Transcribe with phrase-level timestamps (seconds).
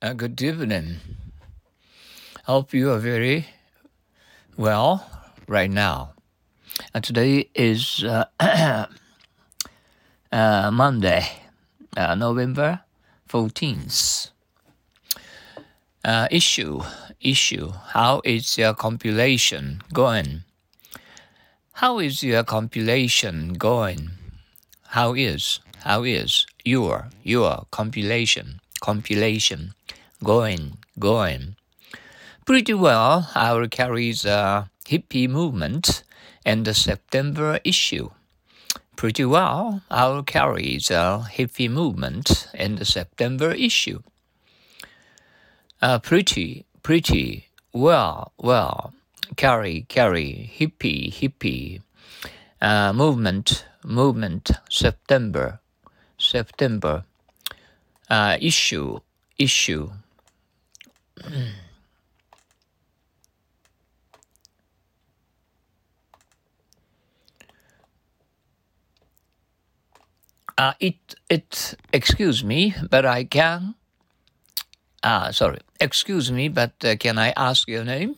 [0.00, 0.98] Uh, good evening.
[2.46, 3.46] I Hope you are very
[4.56, 5.04] well
[5.48, 6.12] right now.
[6.94, 8.26] Uh, today is uh,
[10.30, 11.26] uh, Monday,
[11.96, 12.82] uh, November
[13.28, 14.30] 14th.
[16.04, 16.80] Uh, issue,
[17.20, 17.72] issue.
[17.88, 20.44] How is your compilation going?
[21.72, 24.10] How is your compilation going?
[24.90, 29.74] How is, how is your, your compilation, compilation
[30.22, 31.56] going, going?
[32.44, 33.30] Pretty well.
[33.34, 36.02] Our carries a hippie movement
[36.44, 38.10] and the September issue.
[38.96, 39.82] Pretty well.
[39.90, 44.02] Our carries a hippie movement and the September issue.
[45.80, 48.92] Uh, pretty, pretty well, well.
[49.36, 51.82] Carry, carry, hippie, hippie.
[52.60, 54.50] Uh, movement, movement.
[54.68, 55.60] September,
[56.18, 57.04] September.
[58.10, 58.98] Uh, issue,
[59.38, 59.90] issue.
[70.56, 73.74] Uh, it it excuse me, but I can.
[75.04, 75.60] Ah, sorry.
[75.80, 78.16] Excuse me, but uh, can I ask your name?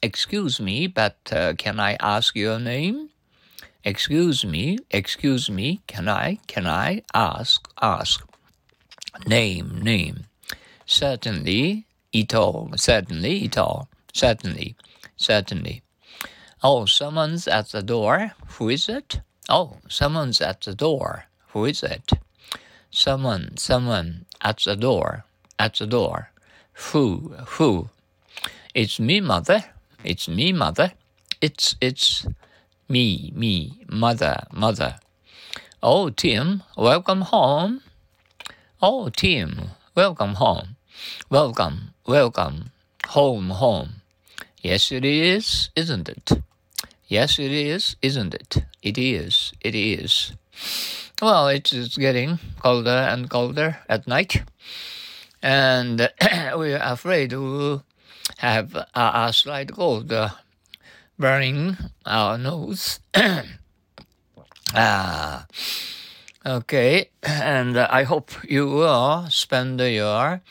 [0.00, 3.10] Excuse me, but uh, can I ask your name?
[3.84, 8.24] Excuse me, excuse me, can I, can I ask, ask?
[9.26, 10.24] Name, name.
[10.86, 14.76] Certainly, Ito, certainly, Ito, certainly,
[15.16, 15.82] certainly.
[16.62, 18.32] Oh, someone's at the door.
[18.56, 19.20] Who is it?
[19.48, 21.26] Oh, someone's at the door.
[21.48, 22.12] Who is it?
[22.92, 25.24] Someone, someone at the door,
[25.58, 26.30] at the door.
[26.92, 27.90] Who, who?
[28.74, 29.64] It's me, mother.
[30.04, 30.92] It's me, mother.
[31.40, 32.26] It's, it's
[32.88, 35.00] me, me, mother, mother.
[35.82, 37.80] Oh, Tim, welcome home.
[38.80, 40.76] Oh, Tim, welcome home.
[41.30, 42.70] Welcome, welcome,
[43.08, 44.02] home, home.
[44.62, 46.42] Yes, it is, isn't it?
[47.06, 48.64] Yes, it is, isn't it?
[48.82, 50.32] It is, it is.
[51.20, 54.42] Well, it's getting colder and colder at night,
[55.42, 56.10] and
[56.54, 57.84] we're afraid we'll
[58.38, 60.30] have a, a slight cold uh,
[61.18, 63.00] burning our nose.
[64.74, 65.46] ah,
[66.45, 70.41] okay, and I hope you will spend your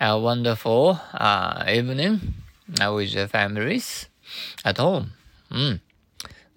[0.00, 2.34] uh, wonderful uh, evening
[2.80, 4.08] uh, with your families
[4.64, 5.12] at home.
[5.50, 5.80] Mm.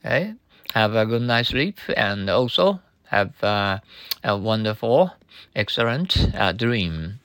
[0.04, 0.34] Okay,
[0.74, 3.80] have a good night's sleep, and also have uh,
[4.24, 5.12] a wonderful,
[5.56, 7.20] excellent uh, dream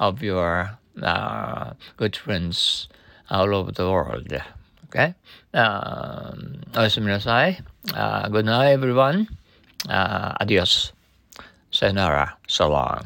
[0.00, 2.88] of your uh, good friends
[3.30, 4.32] all over the world.
[4.88, 5.14] Okay?
[5.52, 7.62] Um, おやすみなさい。
[7.92, 9.26] Uh, good night, everyone.
[9.88, 10.92] Uh, adios.
[11.81, 12.37] Sayonara.
[12.47, 13.01] So long.